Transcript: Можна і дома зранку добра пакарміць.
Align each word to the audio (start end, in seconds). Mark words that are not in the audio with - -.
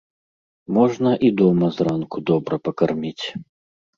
Можна 0.77 1.11
і 1.27 1.29
дома 1.41 1.69
зранку 1.77 2.17
добра 2.31 2.55
пакарміць. 2.69 3.25